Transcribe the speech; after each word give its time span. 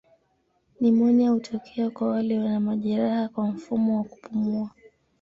Nimonia 0.79 1.31
hutokea 1.31 1.89
kwa 1.89 2.07
wale 2.07 2.39
wana 2.39 2.59
majeraha 2.59 3.27
kwa 3.29 3.47
mfumo 3.47 3.97
wa 3.97 4.03
kupumua. 4.03 4.69